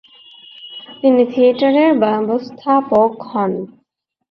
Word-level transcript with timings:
তিনি 1.01 1.21
থিয়েটারের 1.31 1.91
ব্যবস্থাপক 2.03 3.11
হন। 3.29 3.51